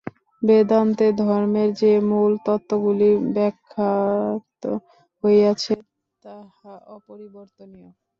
বেদান্তে 0.41 1.07
ধর্মের 1.21 1.69
যে 1.81 1.91
মূল 2.09 2.31
তত্ত্বগুলি 2.45 3.09
ব্যাখ্যাত 3.35 4.63
হইয়াছে, 5.23 5.73
তাহা 6.23 6.73
অপরিবর্তনীয়। 6.95 7.89